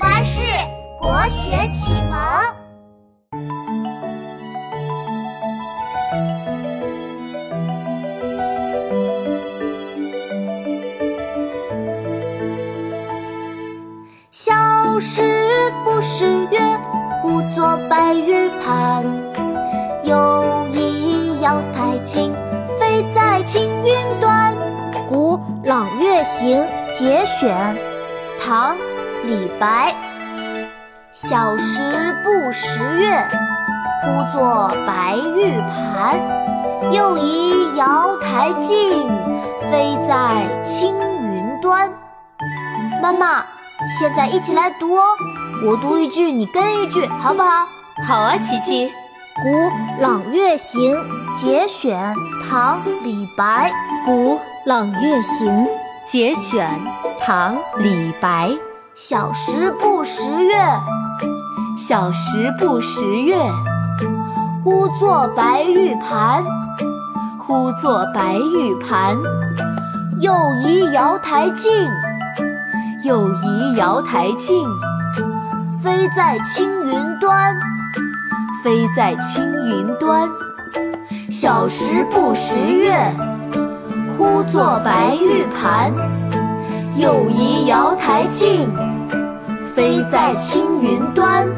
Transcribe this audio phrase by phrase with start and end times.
[0.00, 0.40] 巴士
[0.98, 2.18] 国学启蒙。
[14.30, 15.22] 小时
[15.84, 16.58] 不识月，
[17.20, 19.04] 呼作白玉盘。
[20.02, 22.32] 又疑瑶台镜，
[22.78, 24.56] 飞在青云端。
[25.10, 27.76] 古朗月行节选，
[28.42, 28.78] 唐·
[29.24, 29.94] 李白。
[31.12, 31.82] 小时
[32.22, 33.26] 不识月，
[34.02, 36.18] 呼作白玉盘。
[36.92, 39.08] 又疑瑶台镜，
[39.70, 41.90] 飞在青云端。
[43.02, 43.44] 妈妈，
[43.98, 45.02] 现在一起来读哦，
[45.64, 47.66] 我读一句，你跟一句，好不好？
[48.06, 48.90] 好啊，琪琪。
[49.42, 50.96] 古朗月行
[51.36, 52.14] 节选，
[52.48, 53.72] 唐·李白。
[54.04, 55.68] 古朗月行
[56.04, 56.68] 节选，
[57.20, 58.50] 唐·李白。
[59.02, 60.54] 小时不识月，
[61.78, 63.34] 小时不识月，
[64.62, 66.44] 呼作白玉盘，
[67.38, 69.16] 呼作白玉盘。
[70.20, 71.72] 又疑瑶台镜，
[73.02, 74.68] 又疑瑶台镜，
[75.82, 77.56] 飞在青云端，
[78.62, 80.28] 飞在青云端。
[81.30, 82.94] 小时不识月，
[84.18, 85.90] 呼作白玉盘。
[87.00, 88.70] 又疑瑶台镜，
[89.74, 91.48] 飞在青云端。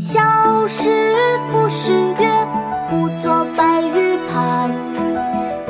[0.00, 1.14] 小时
[1.52, 2.48] 不识月，
[2.88, 4.72] 呼作白玉盘。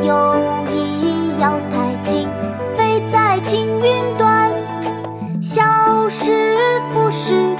[0.00, 0.36] 又
[0.70, 2.28] 疑瑶台镜，
[2.76, 4.54] 飞在青云端。
[5.42, 5.64] 小
[6.08, 6.30] 时
[6.94, 7.57] 不识月，